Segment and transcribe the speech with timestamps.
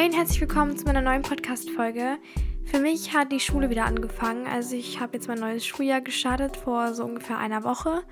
[0.00, 2.16] Hey und herzlich willkommen zu meiner neuen Podcast-Folge.
[2.64, 4.46] Für mich hat die Schule wieder angefangen.
[4.46, 8.02] Also ich habe jetzt mein neues Schuljahr gestartet vor so ungefähr einer Woche.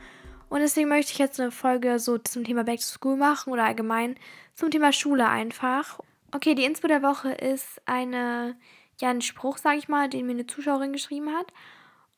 [0.51, 3.65] Und deswegen möchte ich jetzt eine Folge so zum Thema Back to School machen oder
[3.65, 4.17] allgemein
[4.55, 5.99] zum Thema Schule einfach.
[6.31, 8.59] Okay, die Inspo der Woche ist eine,
[9.01, 11.55] ja, ein Spruch, sage ich mal, den mir eine Zuschauerin geschrieben hat.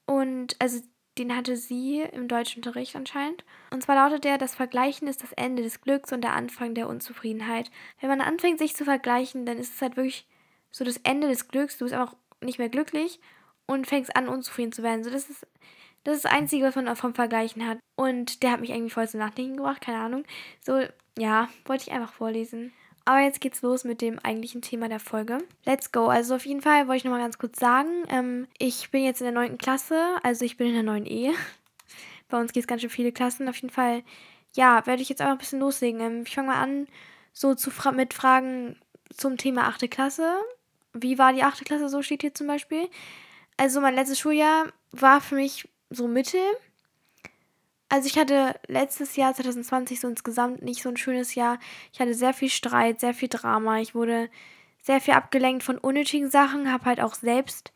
[0.05, 0.81] Und also
[1.19, 3.45] den hatte sie im Deutschunterricht anscheinend.
[3.71, 6.89] Und zwar lautet der, das Vergleichen ist das Ende des Glücks und der Anfang der
[6.89, 7.71] Unzufriedenheit.
[8.01, 10.27] Wenn man anfängt, sich zu vergleichen, dann ist es halt wirklich
[10.71, 11.79] so das Ende des Glücks.
[11.79, 13.21] Du bist einfach nicht mehr glücklich
[13.67, 15.05] und fängst an, unzufrieden zu werden.
[15.05, 15.47] So, das ist
[16.05, 17.79] das, ist das Einzige, was man vom Vergleichen hat.
[17.97, 20.25] Und der hat mich irgendwie voll zum Nachdenken gebracht, keine Ahnung.
[20.61, 20.81] So,
[21.19, 22.73] ja, wollte ich einfach vorlesen.
[23.11, 25.39] Aber jetzt geht's los mit dem eigentlichen Thema der Folge.
[25.65, 26.07] Let's go.
[26.07, 29.25] Also auf jeden Fall wollte ich nochmal ganz kurz sagen, ähm, ich bin jetzt in
[29.25, 29.59] der 9.
[29.59, 31.33] Klasse, also ich bin in der 9 E.
[32.29, 33.49] Bei uns geht es ganz schön viele Klassen.
[33.49, 34.05] Auf jeden Fall,
[34.55, 36.01] ja, werde ich jetzt einfach ein bisschen loslegen.
[36.01, 36.87] Ähm, ich fange mal an,
[37.33, 38.77] so zu fra mit Fragen
[39.13, 39.91] zum Thema 8.
[39.91, 40.33] Klasse.
[40.93, 41.65] Wie war die 8.
[41.65, 41.89] Klasse?
[41.89, 42.89] So steht hier zum Beispiel.
[43.57, 46.43] Also mein letztes Schuljahr war für mich so mittel.
[47.91, 51.59] Also ich hatte letztes Jahr 2020 so insgesamt nicht so ein schönes Jahr.
[51.93, 53.81] Ich hatte sehr viel Streit, sehr viel Drama.
[53.81, 54.31] Ich wurde
[54.81, 57.73] sehr viel abgelenkt von unnötigen Sachen, habe halt auch selbst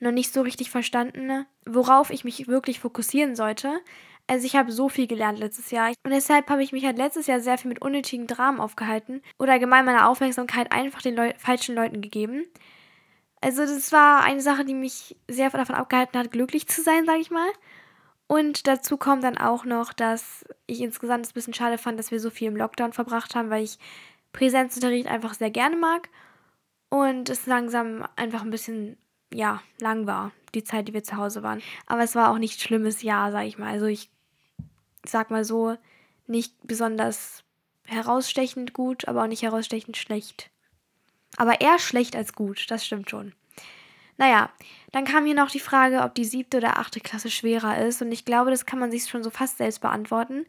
[0.00, 3.80] noch nicht so richtig verstanden, worauf ich mich wirklich fokussieren sollte.
[4.26, 7.26] Also ich habe so viel gelernt letztes Jahr und deshalb habe ich mich halt letztes
[7.26, 11.74] Jahr sehr viel mit unnötigen Dramen aufgehalten oder allgemein meine Aufmerksamkeit einfach den Leu falschen
[11.74, 12.44] Leuten gegeben.
[13.40, 17.20] Also das war eine Sache, die mich sehr davon abgehalten hat, glücklich zu sein, sage
[17.20, 17.48] ich mal.
[18.26, 22.10] Und dazu kommt dann auch noch, dass ich insgesamt es ein bisschen schade fand, dass
[22.10, 23.78] wir so viel im Lockdown verbracht haben, weil ich
[24.32, 26.08] Präsenzunterricht einfach sehr gerne mag
[26.88, 28.96] und es langsam einfach ein bisschen,
[29.32, 31.62] ja, lang war, die Zeit, die wir zu Hause waren.
[31.86, 33.70] Aber es war auch nicht schlimmes Jahr, sag ich mal.
[33.70, 34.10] Also ich
[35.04, 35.76] sag mal so,
[36.26, 37.44] nicht besonders
[37.86, 40.50] herausstechend gut, aber auch nicht herausstechend schlecht.
[41.36, 43.34] Aber eher schlecht als gut, das stimmt schon.
[44.16, 44.50] Naja,
[44.92, 48.00] dann kam hier noch die Frage, ob die siebte oder achte Klasse schwerer ist.
[48.00, 50.46] Und ich glaube, das kann man sich schon so fast selbst beantworten.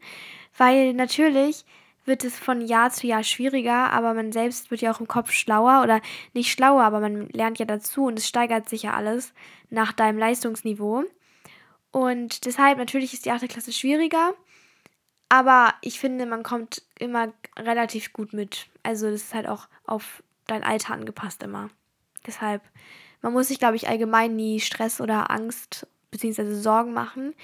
[0.56, 1.64] Weil natürlich
[2.04, 5.32] wird es von Jahr zu Jahr schwieriger, aber man selbst wird ja auch im Kopf
[5.32, 6.00] schlauer oder
[6.32, 9.34] nicht schlauer, aber man lernt ja dazu und es steigert sich ja alles
[9.70, 11.04] nach deinem Leistungsniveau.
[11.90, 14.34] Und deshalb natürlich ist die achte Klasse schwieriger,
[15.28, 18.68] aber ich finde, man kommt immer relativ gut mit.
[18.82, 21.70] Also das ist halt auch auf dein Alter angepasst immer.
[22.26, 22.62] Deshalb
[23.26, 26.54] man muss sich, glaube ich, allgemein nie Stress oder Angst bzw.
[26.54, 27.34] Sorgen machen,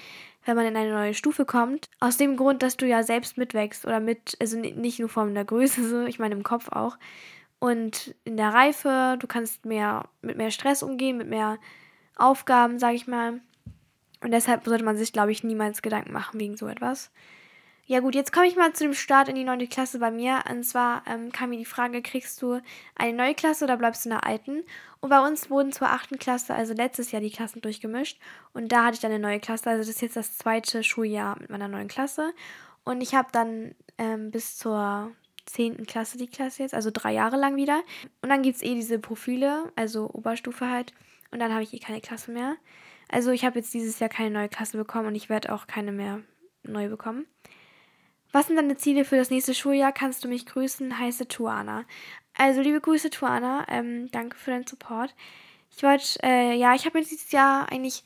[0.45, 1.89] wenn man in eine neue Stufe kommt.
[1.99, 5.43] Aus dem Grund, dass du ja selbst mitwächst oder mit, also nicht nur von der
[5.43, 6.97] Größe, so, ich meine im Kopf auch.
[7.59, 11.57] Und in der Reife, du kannst mehr mit mehr Stress umgehen, mit mehr
[12.15, 13.41] Aufgaben, sage ich mal.
[14.21, 17.11] Und deshalb sollte man sich, glaube ich, niemals Gedanken machen wegen so etwas.
[17.85, 20.41] Ja gut, jetzt komme ich mal zu dem Start in die neunte Klasse bei mir.
[20.49, 22.61] Und zwar ähm, kam mir die Frage, kriegst du
[22.95, 24.63] eine neue Klasse oder bleibst du in der alten?
[25.01, 28.19] Und bei uns wurden zur achten Klasse, also letztes Jahr, die Klassen durchgemischt.
[28.53, 29.69] Und da hatte ich dann eine neue Klasse.
[29.69, 32.33] Also das ist jetzt das zweite Schuljahr mit meiner neuen Klasse.
[32.85, 35.11] Und ich habe dann ähm, bis zur
[35.45, 37.81] zehnten Klasse die Klasse jetzt, also drei Jahre lang wieder.
[38.21, 40.93] Und dann gibt es eh diese Profile, also Oberstufe halt.
[41.31, 42.55] Und dann habe ich eh keine Klasse mehr.
[43.09, 45.91] Also ich habe jetzt dieses Jahr keine neue Klasse bekommen und ich werde auch keine
[45.91, 46.21] mehr
[46.63, 47.27] neu bekommen.
[48.33, 49.91] Was sind deine Ziele für das nächste Schuljahr?
[49.91, 50.97] Kannst du mich grüßen?
[50.97, 51.85] Heiße Tuana.
[52.33, 53.63] Also liebe Grüße, Tuana.
[53.69, 55.13] Ähm, danke für deinen Support.
[55.75, 58.03] Ich wollte, äh, ja, ich habe mir dieses Jahr eigentlich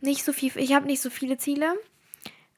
[0.00, 1.74] nicht so viel, ich habe nicht so viele Ziele,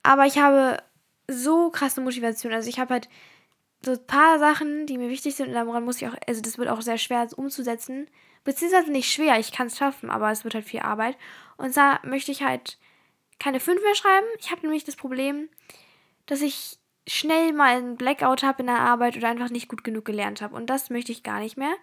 [0.03, 0.83] aber ich habe
[1.29, 2.55] so krasse Motivation.
[2.55, 3.11] Also ich habe halt
[3.85, 6.57] so ein paar Sachen, die mir wichtig sind und daran muss ich auch, also das
[6.57, 8.09] wird auch sehr schwer umzusetzen.
[8.43, 11.19] Beziehungsweise nicht schwer, ich kann es schaffen, aber es wird halt viel Arbeit.
[11.59, 12.79] Und zwar möchte ich halt
[13.39, 14.27] keine 5 mehr schreiben.
[14.39, 15.51] Ich habe nämlich das Problem,
[16.25, 20.05] dass ich schnell mal einen Blackout habe in der Arbeit oder einfach nicht gut genug
[20.05, 20.55] gelernt habe.
[20.55, 21.75] Und das möchte ich gar nicht mehr.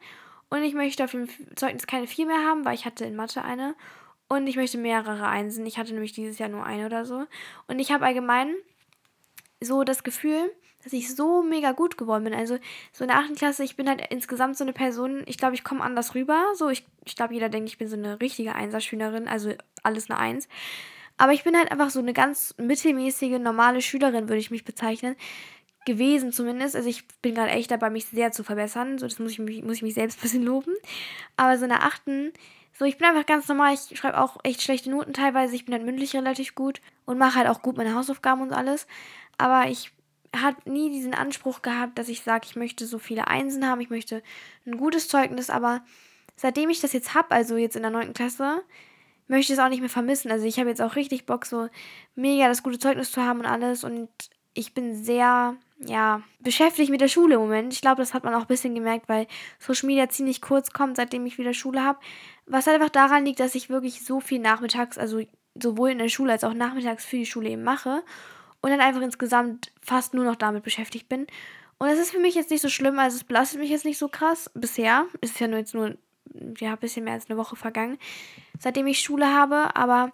[0.50, 3.44] Und ich möchte auf dem Zeugnis keine 4 mehr haben, weil ich hatte in Mathe
[3.44, 3.76] eine.
[4.28, 5.66] Und ich möchte mehrere Einsen.
[5.66, 7.26] Ich hatte nämlich dieses Jahr nur eine oder so.
[7.68, 8.54] Und ich habe allgemein
[9.62, 10.52] so das Gefühl,
[10.84, 12.34] dass ich so mega gut geworden bin.
[12.34, 12.58] Also
[12.94, 13.36] so in der 8.
[13.36, 16.54] Klasse, ich bin halt insgesamt so eine Person, ich glaube, ich komme anders rüber.
[16.54, 20.20] So, ich, ich glaube, jeder denkt, ich bin so eine richtige Einserschülerin, also alles eine
[20.20, 20.48] Eins.
[21.20, 25.18] Aber ich bin halt einfach so eine ganz mittelmäßige, normale Schülerin, würde ich mich bezeichnen.
[25.86, 26.78] Gewesen zumindest.
[26.78, 28.98] Also ich bin gerade echt dabei, mich sehr zu verbessern.
[28.98, 30.74] So, das muss ich, mich, muss ich mich selbst ein bisschen loben.
[31.36, 32.32] Aber so in der achten,
[32.78, 33.74] so ich bin einfach ganz normal.
[33.74, 35.56] Ich schreibe auch echt schlechte Noten teilweise.
[35.56, 38.88] Ich bin halt mündlich relativ gut und mache halt auch gut meine Hausaufgaben und alles.
[39.38, 39.92] Aber ich
[40.34, 43.90] habe nie diesen Anspruch gehabt, dass ich sage, ich möchte so viele Einsen haben, ich
[43.90, 44.24] möchte
[44.66, 45.50] ein gutes Zeugnis.
[45.50, 45.82] Aber
[46.38, 48.64] seitdem ich das jetzt habe, also jetzt in der neunten Klasse,
[49.30, 50.32] möchte es auch nicht mehr vermissen.
[50.32, 51.70] Also ich habe jetzt auch richtig Bock, so
[52.16, 53.84] mega das gute Zeugnis zu haben und alles.
[53.84, 54.10] Und
[54.54, 57.74] ich bin sehr, ja, beschäftigt mit der Schule im Moment.
[57.74, 59.28] Ich glaube, das hat man auch ein bisschen gemerkt, weil
[59.60, 62.00] Social Media ziemlich kurz kommt, seitdem ich wieder Schule habe.
[62.48, 65.22] Was halt einfach daran liegt, dass ich wirklich so viel nachmittags, also
[65.62, 68.04] sowohl in der Schule als auch nachmittags für die Schule eben mache
[68.62, 71.28] und dann einfach insgesamt fast nur noch damit beschäftigt bin.
[71.78, 73.98] Und das ist für mich jetzt nicht so schlimm, also es belastet mich jetzt nicht
[73.98, 74.52] so krass.
[74.54, 75.96] Bisher ist ja nur jetzt nur,
[76.60, 77.98] ja, ein bisschen mehr als eine Woche vergangen,
[78.60, 80.12] seitdem ich Schule habe, aber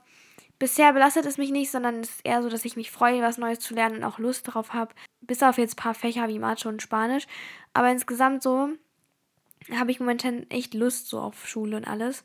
[0.60, 3.38] bisher belastet es mich nicht, sondern es ist eher so, dass ich mich freue, was
[3.38, 4.94] Neues zu lernen und auch Lust darauf habe.
[5.22, 7.28] Bis auf jetzt ein paar Fächer wie Mathe und Spanisch.
[7.74, 8.70] Aber insgesamt so
[9.74, 12.24] habe ich momentan echt Lust so auf Schule und alles.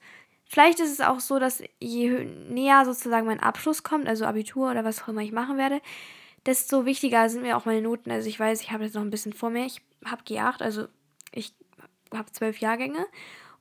[0.48, 4.84] Vielleicht ist es auch so, dass je näher sozusagen mein Abschluss kommt, also Abitur oder
[4.84, 5.80] was auch immer ich machen werde,
[6.44, 8.10] desto wichtiger sind mir auch meine Noten.
[8.10, 9.64] Also ich weiß, ich habe jetzt noch ein bisschen vor mir.
[9.64, 10.88] Ich habe G8, also
[11.32, 11.54] ich
[12.12, 13.06] habe zwölf Jahrgänge.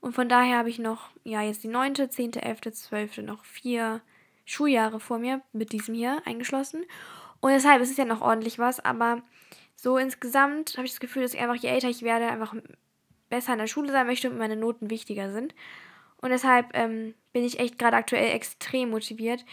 [0.01, 4.01] Und von daher habe ich noch, ja, jetzt die neunte, zehnte, elfte, zwölfte, noch vier
[4.45, 6.85] Schuljahre vor mir, mit diesem hier eingeschlossen.
[7.41, 9.21] Und deshalb ist es ja noch ordentlich was, aber
[9.75, 12.55] so insgesamt habe ich das Gefühl, dass ich einfach, je älter ich werde, einfach
[13.29, 15.53] besser in der Schule sein möchte und meine Noten wichtiger sind.
[16.21, 19.45] Und deshalb ähm, bin ich echt gerade aktuell extrem motiviert,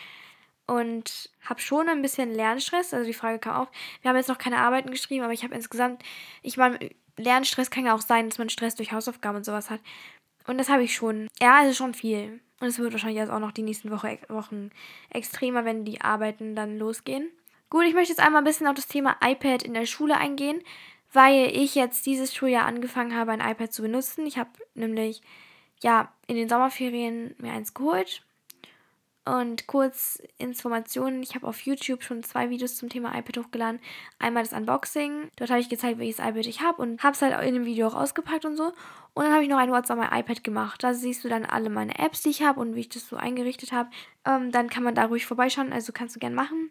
[0.67, 2.93] und habe schon ein bisschen Lernstress.
[2.93, 3.69] Also die Frage kam auf.
[4.03, 6.03] Wir haben jetzt noch keine Arbeiten geschrieben, aber ich habe insgesamt,
[6.43, 9.81] ich meine, Lernstress kann ja auch sein, dass man Stress durch Hausaufgaben und sowas hat.
[10.47, 11.29] Und das habe ich schon.
[11.41, 12.41] Ja, es ist schon viel.
[12.61, 14.71] Und es wird wahrscheinlich jetzt auch noch die nächsten Woche, Wochen
[15.11, 17.31] extremer, wenn die Arbeiten dann losgehen.
[17.69, 20.63] Gut, ich möchte jetzt einmal ein bisschen auf das Thema iPad in der Schule eingehen,
[21.13, 24.27] weil ich jetzt dieses Schuljahr angefangen habe, ein iPad zu benutzen.
[24.27, 25.21] Ich habe nämlich
[25.83, 28.26] ja in den Sommerferien mir eins geholt
[29.27, 33.81] und kurz Informationen, ich habe auf YouTube schon zwei Videos zum Thema iPad hochgeladen.
[34.21, 37.45] Einmal das Unboxing, dort habe ich gezeigt, welches iPad ich habe und habe es halt
[37.47, 38.73] in dem Video auch ausgepackt und so.
[39.15, 40.85] Und dann habe ich noch ein WhatsApp mein iPad gemacht.
[40.85, 43.17] Da siehst du dann alle meine Apps, die ich habe und wie ich das so
[43.17, 43.91] eingerichtet habe.
[44.25, 46.71] Ähm, dann kann man da ruhig vorbeischauen, also kannst du gerne machen.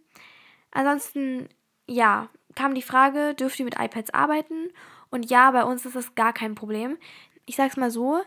[0.72, 1.50] Ansonsten,
[1.88, 4.69] ja, kam die Frage, dürft ihr mit iPads arbeiten?
[5.10, 6.98] Und ja, bei uns ist das gar kein Problem.
[7.46, 8.22] Ich sag's mal so,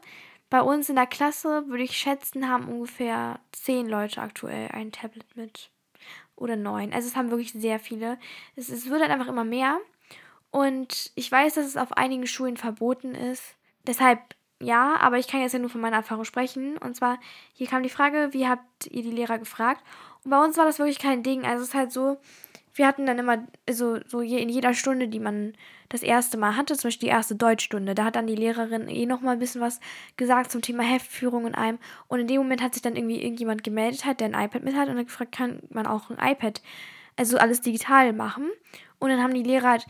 [0.50, 5.37] bei uns in der Klasse würde ich schätzen, haben ungefähr zehn Leute aktuell ein Tablet
[5.37, 5.71] mit.
[6.37, 6.93] Oder neun.
[6.93, 8.19] Also es haben wirklich sehr viele.
[8.55, 9.79] Es, es wird halt einfach immer mehr.
[10.50, 13.56] Und ich weiß, dass es auf einigen Schulen verboten ist.
[13.87, 14.21] Deshalb
[14.61, 16.79] ja, aber ich kann jetzt ja nur von meiner Erfahrung sprechen.
[16.79, 17.19] Und zwar,
[17.53, 19.85] hier kam die Frage, wie habt ihr die Lehrer gefragt?
[20.25, 21.45] Und bei uns war das wirklich kein Ding.
[21.45, 22.19] Also es ist halt so,
[22.79, 25.55] wir hatten dann immer, also so je, in jeder Stunde, die man
[25.89, 29.07] das erste Mal hatte, zum Beispiel die erste Deutschstunde, da hat dann die Lehrerin eh
[29.07, 29.81] nochmal ein bisschen was
[30.17, 31.79] gesagt zum Thema Heftführung und allem.
[32.07, 34.77] Und in dem Moment hat sich dann irgendwie irgendjemand gemeldet hat, der ein iPad mit
[34.77, 36.63] hat und dann gefragt, kann man auch ein iPad,
[37.17, 38.49] also alles digital machen.
[38.99, 39.87] Und dann haben die Lehrer halt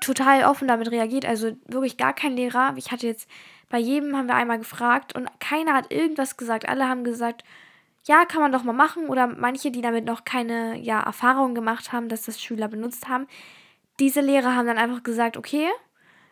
[0.00, 2.74] total offen damit reagiert, also wirklich gar kein Lehrer.
[2.76, 3.30] Ich hatte jetzt,
[3.70, 6.68] bei jedem haben wir einmal gefragt und keiner hat irgendwas gesagt.
[6.68, 7.44] Alle haben gesagt,
[8.06, 9.08] ja, kann man doch mal machen.
[9.08, 13.26] Oder manche, die damit noch keine ja, Erfahrung gemacht haben, dass das Schüler benutzt haben,
[13.98, 15.68] diese Lehrer haben dann einfach gesagt, okay,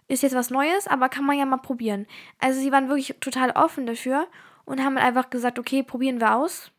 [0.06, 2.06] ist jetzt was Neues, aber kann man ja mal probieren.
[2.38, 4.28] Also sie waren wirklich total offen dafür
[4.64, 6.70] und haben einfach gesagt, okay, probieren wir aus.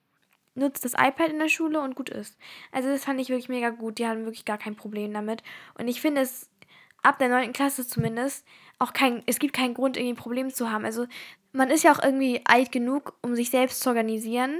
[0.53, 2.37] Nutzt das iPad in der Schule und gut ist.
[2.71, 3.97] Also das fand ich wirklich mega gut.
[3.97, 5.43] Die hatten wirklich gar kein Problem damit.
[5.77, 6.49] Und ich finde es
[7.03, 7.51] ab der 9.
[7.51, 8.45] Klasse zumindest
[8.79, 10.85] auch kein, es gibt keinen Grund, irgendwie ein Problem zu haben.
[10.85, 11.07] Also
[11.51, 14.55] man ist ja auch irgendwie alt genug, um sich selbst zu organisieren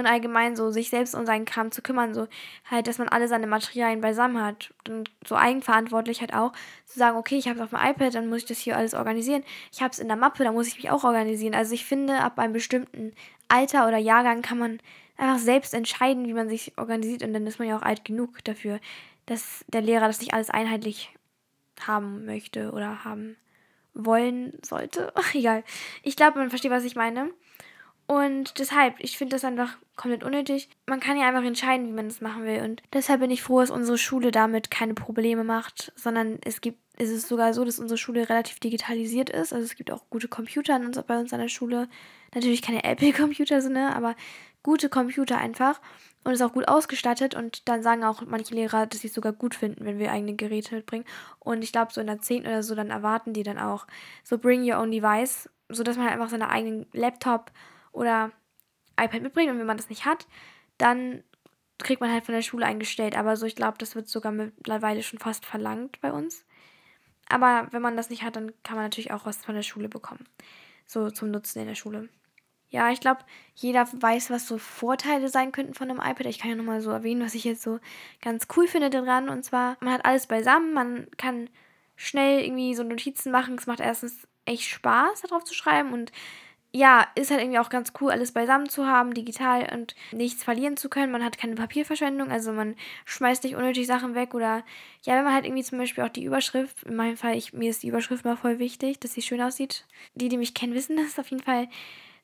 [0.00, 2.26] und allgemein so sich selbst um seinen Kram zu kümmern, so
[2.68, 6.52] halt, dass man alle seine Materialien beisammen hat und so eigenverantwortlich halt auch
[6.84, 8.94] zu sagen, okay, ich habe es auf dem iPad, dann muss ich das hier alles
[8.94, 9.44] organisieren.
[9.72, 11.54] Ich habe es in der Mappe, dann muss ich mich auch organisieren.
[11.54, 13.12] Also ich finde, ab einem bestimmten
[13.48, 14.80] Alter oder Jahrgang kann man
[15.16, 18.42] einfach selbst entscheiden, wie man sich organisiert und dann ist man ja auch alt genug
[18.44, 18.80] dafür,
[19.26, 21.14] dass der Lehrer das nicht alles einheitlich
[21.86, 23.36] haben möchte oder haben
[23.94, 25.12] wollen sollte.
[25.34, 25.64] Egal.
[26.02, 27.30] Ich glaube, man versteht, was ich meine.
[28.10, 30.68] Und deshalb, ich finde das einfach komplett unnötig.
[30.84, 32.60] Man kann ja einfach entscheiden, wie man das machen will.
[32.62, 36.80] Und deshalb bin ich froh, dass unsere Schule damit keine Probleme macht, sondern es gibt,
[36.96, 39.52] es ist sogar so, dass unsere Schule relativ digitalisiert ist.
[39.52, 41.88] Also es gibt auch gute Computer an uns, bei uns an der Schule.
[42.34, 44.16] Natürlich keine Apple-Computer, ne, aber
[44.64, 45.80] gute Computer einfach.
[46.24, 47.36] Und ist auch gut ausgestattet.
[47.36, 50.34] Und dann sagen auch manche Lehrer, dass sie es sogar gut finden, wenn wir eigene
[50.34, 51.04] Geräte mitbringen.
[51.38, 52.42] Und ich glaube, so in der 10.
[52.42, 53.86] oder so, dann erwarten die dann auch
[54.24, 57.52] so Bring Your Own Device, sodass man halt einfach seinen eigenen Laptop
[57.92, 58.32] oder
[58.98, 59.52] iPad mitbringen.
[59.52, 60.26] Und wenn man das nicht hat,
[60.78, 61.22] dann
[61.78, 63.16] kriegt man halt von der Schule eingestellt.
[63.16, 66.44] Aber so, ich glaube, das wird sogar mittlerweile schon fast verlangt bei uns.
[67.28, 69.88] Aber wenn man das nicht hat, dann kann man natürlich auch was von der Schule
[69.88, 70.26] bekommen.
[70.86, 72.08] So zum Nutzen in der Schule.
[72.68, 73.20] Ja, ich glaube,
[73.54, 76.26] jeder weiß, was so Vorteile sein könnten von einem iPad.
[76.26, 77.80] Ich kann ja nochmal so erwähnen, was ich jetzt so
[78.20, 79.28] ganz cool finde daran.
[79.28, 81.50] Und zwar, man hat alles beisammen, man kann
[81.96, 83.56] schnell irgendwie so Notizen machen.
[83.56, 86.12] Es macht erstens echt Spaß, darauf zu schreiben und
[86.72, 90.76] ja, ist halt irgendwie auch ganz cool, alles beisammen zu haben, digital und nichts verlieren
[90.76, 91.10] zu können.
[91.10, 94.64] Man hat keine Papierverschwendung, also man schmeißt nicht unnötig Sachen weg oder
[95.02, 97.70] ja, wenn man halt irgendwie zum Beispiel auch die Überschrift, in meinem Fall, ich, mir
[97.70, 99.84] ist die Überschrift mal voll wichtig, dass sie schön aussieht.
[100.14, 101.68] Die, die mich kennen, wissen das auf jeden Fall.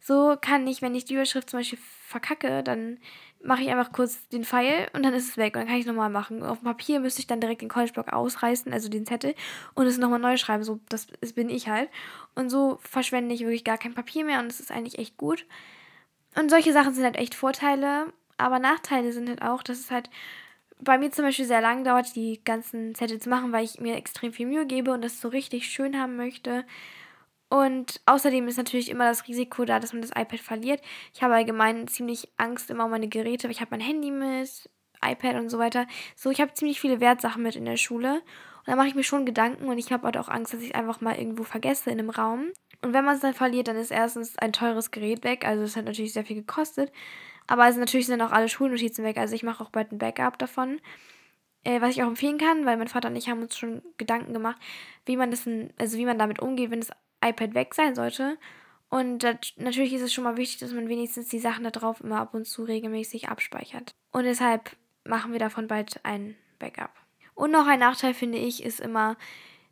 [0.00, 2.98] So kann ich, wenn ich die Überschrift zum Beispiel verkacke, dann
[3.46, 5.82] mache ich einfach kurz den Pfeil und dann ist es weg und dann kann ich
[5.82, 6.42] es nochmal machen.
[6.42, 9.34] Auf dem Papier müsste ich dann direkt den College-Block ausreißen, also den Zettel,
[9.74, 10.64] und es nochmal neu schreiben.
[10.64, 11.88] So, das, das bin ich halt.
[12.34, 15.46] Und so verschwende ich wirklich gar kein Papier mehr und es ist eigentlich echt gut.
[16.38, 20.10] Und solche Sachen sind halt echt Vorteile, aber Nachteile sind halt auch, dass es halt
[20.78, 23.96] bei mir zum Beispiel sehr lang dauert, die ganzen Zettel zu machen, weil ich mir
[23.96, 26.64] extrem viel Mühe gebe und das so richtig schön haben möchte.
[27.48, 30.80] Und außerdem ist natürlich immer das Risiko da, dass man das iPad verliert.
[31.14, 33.48] Ich habe allgemein ziemlich Angst immer um meine Geräte.
[33.48, 34.68] Ich habe mein Handy mit,
[35.02, 35.86] iPad und so weiter.
[36.16, 38.14] So, ich habe ziemlich viele Wertsachen mit in der Schule.
[38.14, 40.70] Und da mache ich mir schon Gedanken und ich habe halt auch Angst, dass ich
[40.70, 42.50] es einfach mal irgendwo vergesse in einem Raum.
[42.82, 45.46] Und wenn man es dann verliert, dann ist erstens ein teures Gerät weg.
[45.46, 46.92] Also es hat natürlich sehr viel gekostet.
[47.46, 49.18] Aber also natürlich sind auch alle Schulnotizen weg.
[49.18, 50.80] Also ich mache auch bald ein Backup davon.
[51.62, 54.32] Äh, was ich auch empfehlen kann, weil mein Vater und ich haben uns schon Gedanken
[54.32, 54.60] gemacht,
[55.04, 55.48] wie man das,
[55.78, 56.90] also wie man damit umgeht, wenn das
[57.24, 58.38] iPad weg sein sollte.
[58.88, 62.00] Und das, natürlich ist es schon mal wichtig, dass man wenigstens die Sachen da drauf
[62.00, 63.90] immer ab und zu regelmäßig abspeichert.
[64.12, 66.92] Und deshalb machen wir davon bald ein Backup.
[67.34, 69.16] Und noch ein Nachteil finde ich ist immer,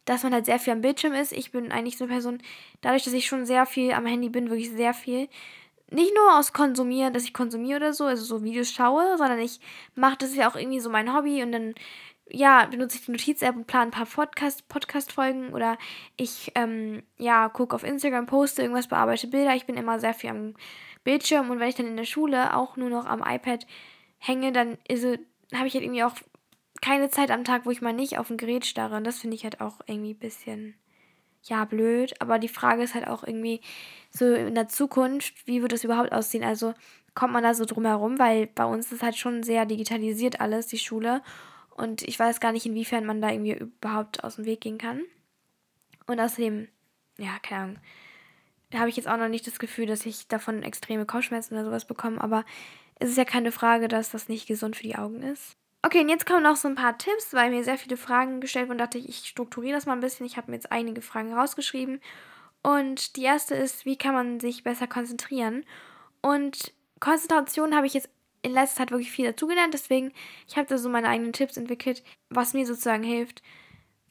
[0.05, 1.33] dass man halt sehr viel am Bildschirm ist.
[1.33, 2.43] Ich bin eigentlich so eine Person,
[2.83, 5.29] dadurch, dass ich schon sehr viel am Handy bin, wirklich sehr viel.
[5.91, 9.61] Nicht nur aus Konsumieren, dass ich konsumiere oder so, also so Videos schaue, sondern ich
[9.95, 11.75] mache das ja auch irgendwie so mein Hobby und dann
[12.31, 15.79] ja, benutze ich die Notiz-App und plane ein paar Podcast, Podcast-Folgen oder
[16.17, 19.55] ich, ähm, ja, gucke auf Instagram, poste irgendwas, bearbeite Bilder.
[19.55, 20.55] Ich bin immer sehr viel am
[21.05, 23.67] Bildschirm und wenn ich dann in der Schule auch nur noch am iPad
[24.19, 24.79] hänge, dann
[25.55, 26.15] habe ich halt irgendwie auch
[26.81, 28.97] keine Zeit am Tag, wo ich mal nicht auf ein Gerät starre.
[28.97, 30.75] Und das finde ich halt auch irgendwie ein bisschen,
[31.43, 32.15] ja, blöd.
[32.21, 33.61] Aber die Frage ist halt auch irgendwie
[34.11, 36.45] so in der Zukunft, wie wird das überhaupt aussehen?
[36.45, 36.75] Also
[37.15, 40.67] kommt man da so drum herum, weil bei uns ist halt schon sehr digitalisiert alles,
[40.67, 41.23] die Schule.
[41.75, 45.03] Und ich weiß gar nicht, inwiefern man da irgendwie überhaupt aus dem Weg gehen kann.
[46.07, 46.69] Und außerdem,
[47.19, 47.79] ja, keine Ahnung,
[48.75, 51.87] habe ich jetzt auch noch nicht das Gefühl, dass ich davon extreme Kopfschmerzen oder sowas
[51.87, 52.21] bekomme.
[52.21, 52.45] Aber
[52.99, 55.57] es ist ja keine Frage, dass das nicht gesund für die Augen ist.
[55.83, 58.69] Okay, und jetzt kommen noch so ein paar Tipps, weil mir sehr viele Fragen gestellt
[58.69, 58.79] wurden.
[58.79, 60.27] Dachte ich, ich strukturiere das mal ein bisschen.
[60.27, 62.01] Ich habe mir jetzt einige Fragen rausgeschrieben.
[62.63, 65.65] Und die erste ist, wie kann man sich besser konzentrieren?
[66.23, 68.09] Und Konzentration habe ich jetzt
[68.45, 69.75] in letzter Zeit wirklich viel dazugelernt.
[69.75, 70.13] Deswegen,
[70.47, 73.43] ich habe da so meine eigenen Tipps entwickelt, was mir sozusagen hilft,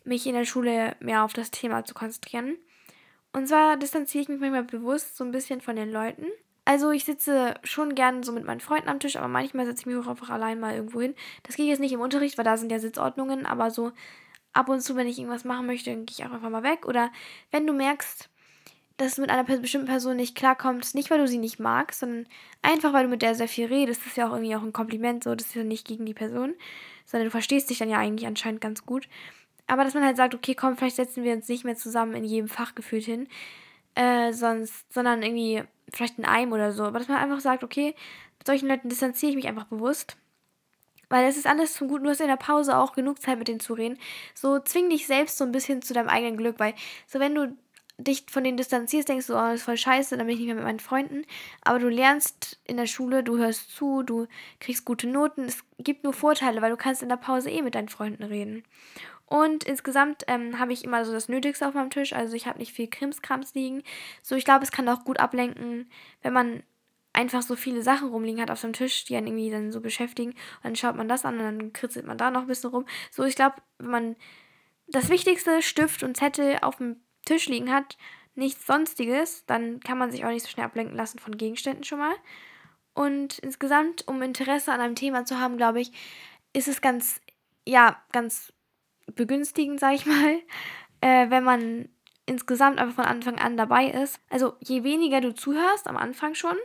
[0.04, 2.58] mich in der Schule mehr auf das Thema zu konzentrieren.
[3.32, 6.26] Und zwar distanziere ich mich manchmal bewusst so ein bisschen von den Leuten.
[6.66, 9.86] Also ich sitze schon gern so mit meinen Freunden am Tisch, aber manchmal setze ich
[9.86, 11.14] mich auch einfach allein mal irgendwo hin.
[11.44, 13.92] Das geht jetzt nicht im Unterricht, weil da sind ja Sitzordnungen, aber so
[14.54, 16.88] ab und zu, wenn ich irgendwas machen möchte, gehe ich auch einfach mal weg.
[16.88, 17.12] Oder
[17.52, 18.30] wenn du merkst,
[18.98, 22.28] dass du mit einer bestimmten Person nicht klarkommst, nicht weil du sie nicht magst, sondern
[22.62, 24.02] einfach weil du mit der sehr viel redest.
[24.02, 26.14] Das ist ja auch irgendwie auch ein Kompliment, so, das ist ja nicht gegen die
[26.14, 26.54] Person,
[27.06, 29.08] sondern du verstehst dich dann ja eigentlich anscheinend ganz gut.
[29.66, 32.24] Aber dass man halt sagt, okay, komm, vielleicht setzen wir uns nicht mehr zusammen in
[32.24, 33.28] jedem Fach gefühlt hin,
[33.96, 36.84] äh, sonst, sondern irgendwie vielleicht in einem oder so.
[36.84, 37.96] Aber dass man einfach sagt, okay,
[38.38, 40.18] mit solchen Leuten distanziere ich mich einfach bewusst.
[41.10, 42.06] Weil es ist alles zum Guten.
[42.06, 44.00] Du hast in der Pause auch genug Zeit mit denen zu reden.
[44.34, 46.74] So zwing dich selbst so ein bisschen zu deinem eigenen Glück, weil
[47.08, 47.56] so wenn du
[47.98, 50.48] dich von denen distanzierst, denkst du, oh, das ist voll scheiße, dann bin ich nicht
[50.48, 51.26] mehr mit meinen Freunden.
[51.62, 54.28] Aber du lernst in der Schule, du hörst zu, du
[54.60, 55.44] kriegst gute Noten.
[55.44, 58.64] Es gibt nur Vorteile, weil du kannst in der Pause eh mit deinen Freunden reden.
[59.26, 62.14] Und insgesamt ähm, habe ich immer so das Nötigste auf meinem Tisch.
[62.14, 63.84] Also ich habe nicht viel Krimskrams liegen.
[64.22, 65.90] So, ich glaube, es kann auch gut ablenken,
[66.22, 66.64] wenn man
[67.14, 70.32] einfach so viele Sachen rumliegen hat auf dem Tisch, die einen irgendwie dann so beschäftigen.
[70.32, 72.86] Und dann schaut man das an und dann kritzelt man da noch ein bisschen rum.
[73.12, 74.16] So, ich glaube, wenn man
[74.88, 77.98] das Wichtigste, Stift und Zettel auf dem Tisch liegen hat,
[78.36, 82.00] nichts Sonstiges, dann kann man sich auch nicht so schnell ablenken lassen von Gegenständen schon
[82.00, 82.16] mal.
[82.94, 85.92] Und insgesamt, um Interesse an einem Thema zu haben, glaube ich,
[86.54, 87.22] ist es ganz,
[87.66, 88.54] ja, ganz
[89.16, 90.40] begünstigend, sage ich mal,
[91.02, 91.90] äh, wenn man
[92.26, 94.20] insgesamt einfach von Anfang an dabei ist.
[94.30, 96.56] Also je weniger du zuhörst am Anfang schon,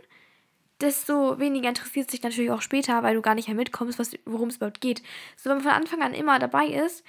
[0.81, 4.57] desto weniger interessiert sich natürlich auch später, weil du gar nicht mehr mitkommst, worum es
[4.57, 5.03] überhaupt geht.
[5.37, 7.05] So, wenn man von Anfang an immer dabei ist,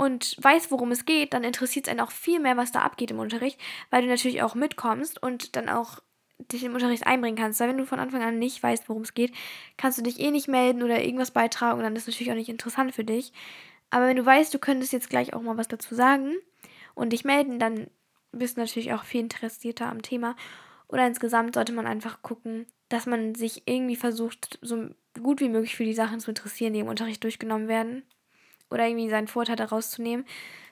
[0.00, 3.10] und weiß, worum es geht, dann interessiert es einen auch viel mehr, was da abgeht
[3.10, 5.98] im Unterricht, weil du natürlich auch mitkommst und dann auch
[6.38, 7.60] dich im Unterricht einbringen kannst.
[7.60, 9.34] Weil wenn du von Anfang an nicht weißt, worum es geht,
[9.76, 12.36] kannst du dich eh nicht melden oder irgendwas beitragen und dann ist es natürlich auch
[12.36, 13.34] nicht interessant für dich.
[13.90, 16.32] Aber wenn du weißt, du könntest jetzt gleich auch mal was dazu sagen
[16.94, 17.88] und dich melden, dann
[18.32, 20.34] bist du natürlich auch viel interessierter am Thema.
[20.88, 24.88] Oder insgesamt sollte man einfach gucken, dass man sich irgendwie versucht, so
[25.22, 28.02] gut wie möglich für die Sachen zu interessieren, die im Unterricht durchgenommen werden.
[28.70, 30.24] Oder irgendwie seinen Vorteil daraus zu nehmen.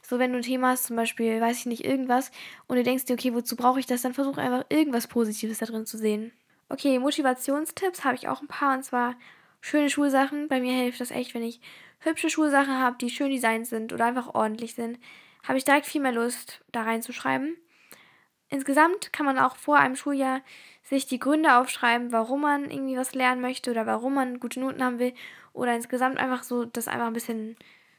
[0.02, 2.30] So, wenn du ein Thema hast, zum Beispiel, weiß ich nicht, irgendwas,
[2.66, 5.66] und du denkst dir, okay, wozu brauche ich das, dann versuch einfach irgendwas Positives da
[5.66, 6.32] drin zu sehen.
[6.68, 9.16] Okay, Motivationstipps habe ich auch ein paar, und zwar
[9.60, 10.48] schöne Schulsachen.
[10.48, 11.60] Bei mir hilft das echt, wenn ich
[12.00, 14.98] hübsche Schulsachen habe, die schön designt sind oder einfach ordentlich sind,
[15.46, 17.56] habe ich direkt viel mehr Lust, da reinzuschreiben.
[18.50, 20.40] Insgesamt kann man auch vor einem Schuljahr
[20.82, 24.82] sich die Gründe aufschreiben, warum man irgendwie was lernen möchte oder warum man gute Noten
[24.82, 25.12] haben will.
[25.52, 27.56] Oder insgesamt einfach so, das einfach ein bisschen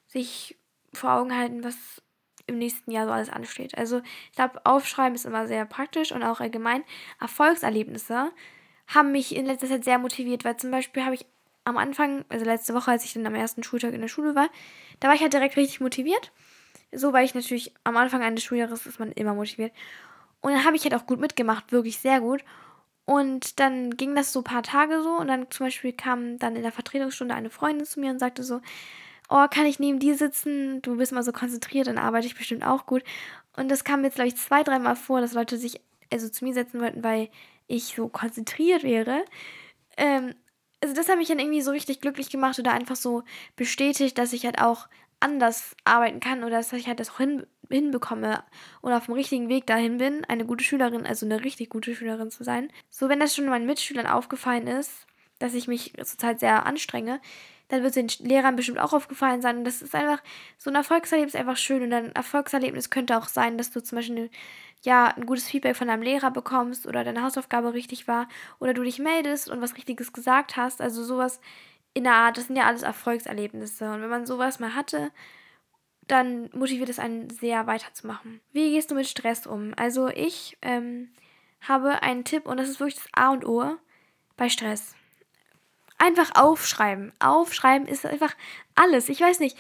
[0.10, 0.58] sich
[0.94, 2.02] vor Augen halten, was
[2.48, 3.78] im nächsten Jahr so alles ansteht.
[3.78, 6.84] Also ich glaube, Aufschreiben ist immer sehr praktisch und auch allgemein.
[7.22, 8.32] Erfolgserlebnisse
[8.88, 11.26] haben mich in letzter Zeit sehr motiviert, weil zum Beispiel habe ich
[11.64, 14.50] am Anfang, also letzte Woche, als ich dann am ersten Schultag in der Schule war,
[15.00, 16.32] da war ich halt direkt richtig motiviert.
[16.92, 19.74] So, weil ich natürlich am Anfang eines Schuljahres ist man immer motiviert.
[20.42, 22.44] Und dann habe ich halt auch gut mitgemacht, wirklich sehr gut.
[23.06, 26.56] Und dann ging das so ein paar Tage so und dann zum Beispiel kam dann
[26.56, 28.62] in der Vertretungsstunde eine Freundin zu mir und sagte so,
[29.30, 30.82] oh, kann ich neben dir sitzen?
[30.82, 33.04] Du bist mal so konzentriert, dann arbeite ich bestimmt auch gut.
[33.56, 35.82] Und das kam jetzt, glaube ich, zwei, dreimal vor, dass Leute sich
[36.12, 37.30] also zu mir setzen wollten, weil
[37.68, 39.24] ich so konzentriert wäre.
[39.98, 40.34] Ähm,
[40.82, 43.24] also das hat mich dann irgendwie so richtig glücklich gemacht oder einfach so
[43.56, 44.88] bestätigt, dass ich halt auch
[45.20, 48.44] anders arbeiten kann oder dass ich halt das auch hin, hinbekomme
[48.82, 52.32] oder auf dem richtigen Weg dahin bin, eine gute Schülerin, also eine richtig gute Schülerin
[52.32, 52.72] zu sein.
[52.90, 55.06] So, wenn das schon meinen Mitschülern aufgefallen ist,
[55.40, 57.20] dass ich mich zurzeit sehr anstrenge,
[57.70, 59.60] dann wird es den Lehrern bestimmt auch aufgefallen sein.
[59.60, 60.22] Und das ist einfach,
[60.58, 61.84] so ein Erfolgserlebnis ist einfach schön.
[61.84, 64.30] Und ein Erfolgserlebnis könnte auch sein, dass du zum Beispiel
[64.82, 68.28] ja, ein gutes Feedback von deinem Lehrer bekommst oder deine Hausaufgabe richtig war
[68.60, 70.82] oder du dich meldest und was Richtiges gesagt hast.
[70.82, 71.40] Also sowas
[71.94, 73.92] in der Art, das sind ja alles Erfolgserlebnisse.
[73.92, 75.12] Und wenn man sowas mal hatte,
[76.08, 78.42] dann motiviert es einen sehr weiterzumachen.
[78.52, 79.74] Wie gehst du mit Stress um?
[79.78, 81.10] Also ich ähm,
[81.62, 83.76] habe einen Tipp und das ist wirklich das A und O
[84.38, 84.96] bei Stress.
[86.00, 87.14] Einfach aufschreiben.
[87.20, 88.36] Aufschreiben ist einfach
[88.76, 89.10] alles.
[89.10, 89.58] Ich weiß nicht.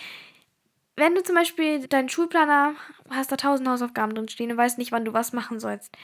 [0.96, 2.74] Wenn du zum Beispiel deinen Schulplaner
[3.10, 5.96] hast da tausend Hausaufgaben drin stehen und weißt nicht, wann du was machen sollst,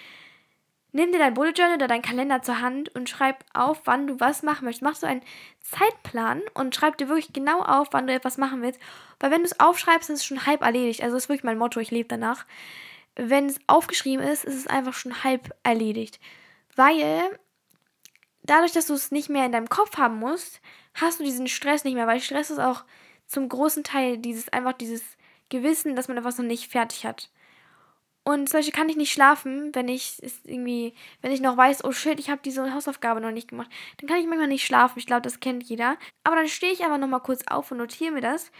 [0.96, 4.18] Nimm dir dein Bullet Journal oder deinen Kalender zur Hand und schreib auf, wann du
[4.22, 4.82] was machen möchtest.
[4.82, 5.24] Machst du einen
[5.60, 8.80] Zeitplan und schreib dir wirklich genau auf, wann du etwas machen willst.
[9.20, 11.04] Weil wenn du es aufschreibst, ist es schon halb erledigt.
[11.04, 12.46] Also das ist wirklich mein Motto, ich lebe danach.
[13.18, 16.22] Wenn es aufgeschrieben ist, ist es einfach schon halb erledigt.
[16.78, 17.38] Weil
[18.50, 20.62] dadurch, dass du es nicht mehr in deinem Kopf haben musst,
[20.94, 22.08] hast du diesen Stress nicht mehr.
[22.08, 22.84] Weil Stress ist auch
[23.28, 25.04] zum großen Teil dieses einfach dieses
[25.50, 27.30] Gewissen, dass man etwas noch nicht fertig hat.
[28.28, 31.92] Und zum Beispiel kann ich nicht schlafen, wenn ich irgendwie, wenn ich noch weiß, oh
[31.92, 33.70] shit, ich habe diese Hausaufgabe noch nicht gemacht.
[33.98, 34.98] Dann kann ich manchmal nicht schlafen.
[34.98, 35.96] Ich glaube, das kennt jeder.
[36.24, 38.52] Aber dann stehe ich einfach nochmal kurz auf und notiere mir das.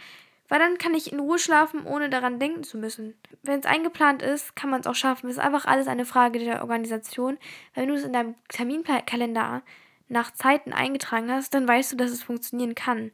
[0.48, 3.14] Weil dann kann ich in Ruhe schlafen, ohne daran denken zu müssen.
[3.42, 5.28] Wenn es eingeplant ist, kann man es auch schaffen.
[5.28, 7.38] Es ist einfach alles eine Frage der Organisation.
[7.74, 9.62] Wenn du es in deinem Terminkalender
[10.08, 13.10] nach Zeiten eingetragen hast, dann weißt du, dass es funktionieren kann.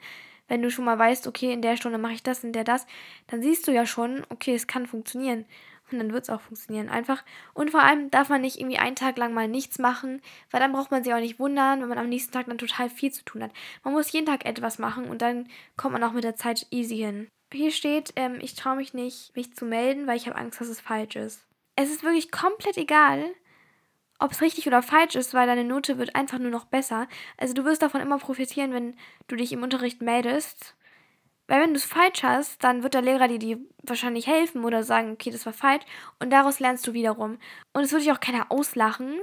[0.48, 2.86] Wenn du schon mal weißt, okay, in der Stunde mache ich das, in der das,
[3.28, 5.46] dann siehst du ja schon, okay, es kann funktionieren.
[5.92, 6.88] Und dann wird es auch funktionieren.
[6.88, 7.24] Einfach.
[7.54, 10.72] Und vor allem darf man nicht irgendwie einen Tag lang mal nichts machen, weil dann
[10.72, 13.24] braucht man sich auch nicht wundern, wenn man am nächsten Tag dann total viel zu
[13.24, 13.52] tun hat.
[13.84, 16.96] Man muss jeden Tag etwas machen und dann kommt man auch mit der Zeit easy
[16.96, 17.28] hin.
[17.52, 20.68] Hier steht, ähm, ich traue mich nicht, mich zu melden, weil ich habe Angst, dass
[20.68, 21.46] es falsch ist.
[21.76, 23.24] Es ist wirklich komplett egal,
[24.18, 27.08] ob es richtig oder falsch ist, weil deine Note wird einfach nur noch besser.
[27.36, 30.74] Also du wirst davon immer profitieren, wenn du dich im Unterricht meldest
[31.52, 34.84] weil wenn du es falsch hast, dann wird der Lehrer dir die wahrscheinlich helfen oder
[34.84, 35.84] sagen, okay, das war falsch.
[36.18, 37.36] Und daraus lernst du wiederum.
[37.74, 39.20] Und es wird dich auch keiner auslachen.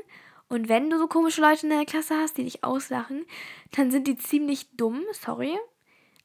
[0.47, 3.25] Und wenn du so komische Leute in der Klasse hast, die dich auslachen,
[3.71, 5.57] dann sind die ziemlich dumm, sorry.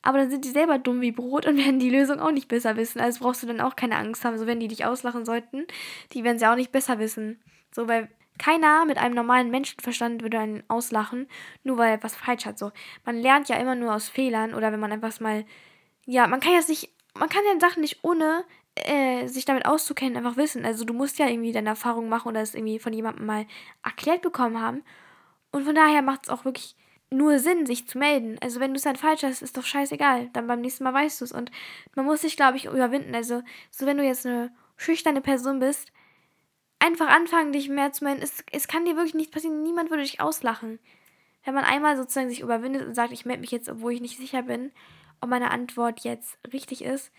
[0.03, 2.77] Aber dann sind die selber dumm wie Brot und werden die Lösung auch nicht besser
[2.77, 3.01] wissen.
[3.01, 4.37] Also brauchst du dann auch keine Angst haben.
[4.37, 5.67] So, wenn die dich auslachen sollten,
[6.13, 7.41] die werden sie auch nicht besser wissen.
[7.75, 11.29] So, weil keiner mit einem normalen Menschenverstand würde einen auslachen,
[11.63, 12.59] nur weil er etwas falsch hat.
[12.59, 12.73] So,
[13.07, 15.47] man lernt ja immer nur aus Fehlern oder wenn man etwas mal
[16.07, 20.17] ja, man kann ja nicht, man kann ja Sachen nicht ohne äh, sich damit auszukennen
[20.17, 20.65] einfach wissen.
[20.65, 23.47] Also du musst ja irgendwie deine Erfahrung machen oder es irgendwie von jemandem mal
[23.83, 24.83] erklärt bekommen haben.
[25.53, 26.77] Und von daher macht es auch wirklich
[27.11, 28.37] nur Sinn, sich zu melden.
[28.43, 30.31] Also wenn du es dann falsch hast, ist doch scheißegal.
[30.33, 31.33] Dann beim nächsten Mal weißt du es.
[31.33, 31.51] Und
[31.95, 33.15] man muss sich, glaube ich, überwinden.
[33.15, 35.93] Also so wenn du jetzt eine schüchterne Person bist,
[36.81, 38.23] einfach anfangen, dich mehr zu melden.
[38.23, 39.63] Es, es kann dir wirklich nichts passieren.
[39.63, 40.81] Niemand würde dich auslachen.
[41.45, 44.19] Wenn man einmal sozusagen sich überwindet und sagt, ich melde mich jetzt, obwohl ich nicht
[44.19, 44.73] sicher bin,
[45.25, 47.11] ob meine Antwort jetzt richtig ist.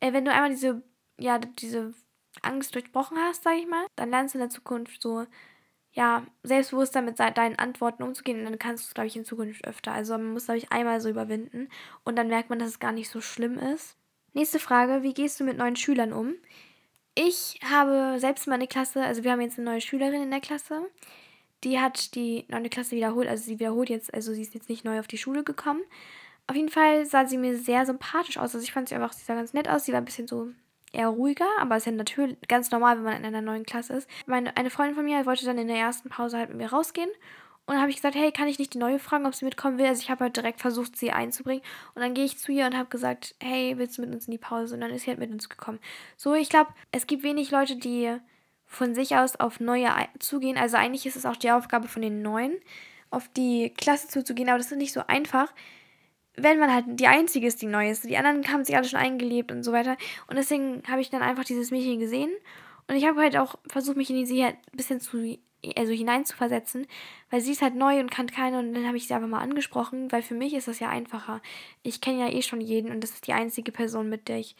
[0.00, 0.82] Äh, wenn du einmal diese,
[1.18, 1.92] ja, diese
[2.40, 5.26] Angst durchbrochen hast, sage ich mal, dann lernst du in der Zukunft so,
[5.92, 9.66] ja, selbstbewusster mit deinen Antworten umzugehen und dann kannst du es, glaube ich, in Zukunft
[9.66, 9.92] öfter.
[9.92, 11.68] Also man muss, glaube ich, einmal so überwinden
[12.04, 13.96] und dann merkt man, dass es gar nicht so schlimm ist.
[14.32, 16.34] Nächste Frage, wie gehst du mit neuen Schülern um?
[17.14, 20.88] Ich habe selbst meine Klasse, also wir haben jetzt eine neue Schülerin in der Klasse,
[21.64, 24.86] die hat die neunte Klasse wiederholt, also sie wiederholt jetzt, also sie ist jetzt nicht
[24.86, 25.82] neu auf die Schule gekommen,
[26.46, 28.54] Auf jeden Fall sah sie mir sehr sympathisch aus.
[28.54, 29.84] Also ich fand sie einfach, sie sah ganz nett aus.
[29.84, 30.50] Sie war ein bisschen so
[30.92, 34.08] eher ruhiger, aber ist ja natürlich ganz normal, wenn man in einer neuen Klasse ist.
[34.26, 37.10] Meine, eine Freundin von mir wollte dann in der ersten Pause halt mit mir rausgehen.
[37.64, 39.78] Und dann habe ich gesagt, hey, kann ich nicht die neue fragen, ob sie mitkommen
[39.78, 39.86] will?
[39.86, 41.62] Also ich habe halt direkt versucht, sie einzubringen.
[41.94, 44.32] Und dann gehe ich zu ihr und habe gesagt, hey, willst du mit uns in
[44.32, 44.74] die Pause?
[44.74, 45.78] Und dann ist sie halt mit uns gekommen.
[46.16, 48.18] So, ich glaube, es gibt wenig Leute, die
[48.66, 50.58] von sich aus auf neue zugehen.
[50.58, 52.54] Also eigentlich ist es auch die Aufgabe von den Neuen,
[53.10, 55.52] auf die Klasse zuzugehen, aber das ist nicht so einfach,
[56.36, 58.04] wenn man halt die Einzige ist, die neu ist.
[58.04, 59.96] Die anderen haben sich alle schon eingelebt und so weiter.
[60.28, 62.30] Und deswegen habe ich dann einfach dieses Mädchen gesehen.
[62.88, 65.38] Und ich habe halt auch versucht, mich in sie halt ein bisschen zu,
[65.76, 66.86] also hineinzuversetzen,
[67.30, 68.58] weil sie ist halt neu und kann keine.
[68.58, 71.40] Und dann habe ich sie einfach mal angesprochen, weil für mich ist das ja einfacher.
[71.82, 74.56] Ich kenne ja eh schon jeden und das ist die einzige Person, mit der ich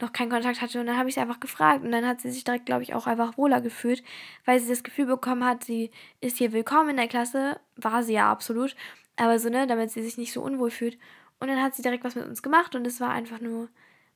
[0.00, 0.80] noch keinen Kontakt hatte.
[0.80, 1.84] Und dann habe ich sie einfach gefragt.
[1.84, 4.02] Und dann hat sie sich direkt, glaube ich, auch einfach wohler gefühlt,
[4.44, 7.60] weil sie das Gefühl bekommen hat, sie ist hier willkommen in der Klasse.
[7.76, 8.74] War sie ja absolut.
[9.16, 10.98] Aber so, ne, damit sie sich nicht so unwohl fühlt.
[11.40, 13.68] Und dann hat sie direkt was mit uns gemacht und es war einfach nur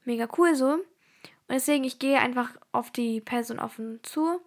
[0.04, 0.74] mega cool so.
[0.74, 0.84] Und
[1.50, 4.40] deswegen, ich gehe einfach auf die Person offen zu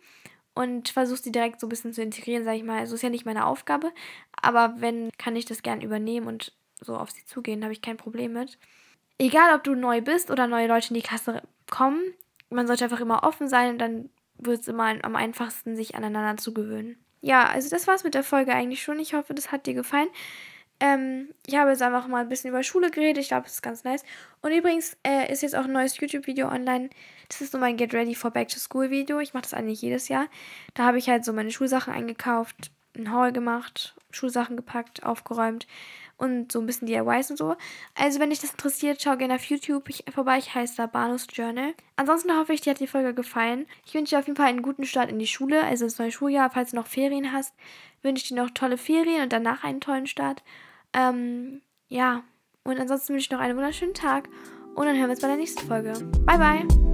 [0.53, 2.79] und versuche sie direkt so ein bisschen zu integrieren, sage ich mal.
[2.79, 3.91] Also ist ja nicht meine Aufgabe,
[4.41, 7.97] aber wenn, kann ich das gern übernehmen und so auf sie zugehen, habe ich kein
[7.97, 8.57] Problem mit
[9.19, 12.01] egal ob du neu bist oder neue Leute in die Klasse kommen,
[12.49, 16.41] man sollte einfach immer offen sein und dann wird es immer am einfachsten, sich aneinander
[16.41, 16.97] zu gewöhnen.
[17.21, 18.99] Ja, also das war's mit der Folge eigentlich schon.
[18.99, 20.09] Ich hoffe, das hat dir gefallen.
[20.79, 23.21] Ähm, ich habe jetzt einfach mal ein bisschen über Schule geredet.
[23.21, 24.03] Ich glaube, das ist ganz nice.
[24.41, 26.89] Und übrigens äh, ist jetzt auch ein neues YouTube-Video online.
[27.27, 29.19] Das ist so mein Get Ready for Back to School Video.
[29.19, 30.27] Ich mache das eigentlich jedes Jahr.
[30.75, 35.67] Da habe ich halt so meine Schulsachen eingekauft, ein Haul gemacht, Schulsachen gepackt, aufgeräumt
[36.17, 37.55] und so ein bisschen DIYs und so.
[37.95, 40.37] Also, wenn dich das interessiert, schau gerne auf YouTube vorbei.
[40.37, 41.73] Ich heiße da Banus Journal.
[41.95, 43.65] Ansonsten hoffe ich, dir hat die Folge gefallen.
[43.85, 46.11] Ich wünsche dir auf jeden Fall einen guten Start in die Schule, also ins neue
[46.11, 46.49] Schuljahr.
[46.51, 47.53] Falls du noch Ferien hast,
[48.01, 50.43] wünsche ich dir noch tolle Ferien und danach einen tollen Start.
[50.93, 52.23] Ähm, ja.
[52.63, 54.27] Und ansonsten wünsche ich noch einen wunderschönen Tag.
[54.75, 55.93] Und dann hören wir uns bei der nächsten Folge.
[56.25, 56.88] Bye, bye.